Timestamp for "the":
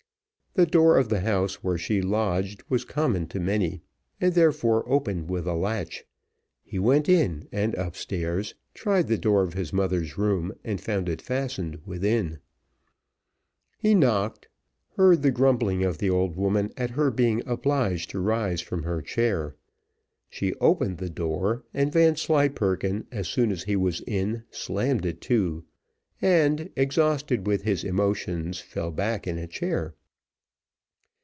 0.53-0.65, 1.07-1.21, 9.07-9.17, 15.21-15.31, 15.99-16.09, 20.97-21.09